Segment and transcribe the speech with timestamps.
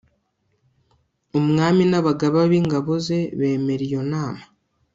[1.39, 4.43] umwami n'abagaba b'ingabo ze bemera iyo nama